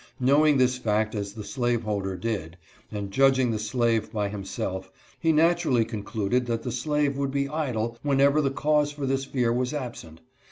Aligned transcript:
Knowing 0.19 0.57
this 0.57 0.79
fact 0.79 1.13
as 1.13 1.33
the 1.33 1.43
slaveholder 1.43 2.17
did, 2.17 2.57
and 2.91 3.11
judging 3.11 3.51
the 3.51 3.59
slave 3.59 4.11
by 4.11 4.27
himself, 4.29 4.91
he 5.19 5.31
naturally 5.31 5.85
concluded 5.85 6.47
that 6.47 6.63
the 6.63 6.71
slave 6.71 7.15
would 7.19 7.29
be 7.29 7.47
idle 7.47 7.95
whenever 8.01 8.41
the 8.41 8.49
cause 8.49 8.91
for 8.91 9.05
this 9.05 9.25
fear 9.25 9.53
was 9.53 9.75
absent. 9.75 10.21